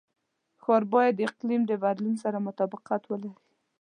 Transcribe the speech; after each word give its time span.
ښار 0.61 0.83
باید 0.93 1.13
د 1.17 1.21
اقلیم 1.29 1.61
د 1.67 1.73
بدلون 1.83 2.15
سره 2.23 2.37
مطابقت 2.47 3.01
ولري. 3.07 3.31